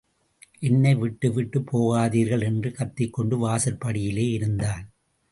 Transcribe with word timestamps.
என்னை 0.59 0.95
விட்டுவிட்டுப் 0.95 1.67
போகாதீர்கள்! 1.71 2.43
என்று 2.43 2.71
கத்திக் 2.71 3.13
கொண்டு 3.13 3.47
வாசற்படியிலே 3.47 4.31
இருந்தான். 4.31 4.85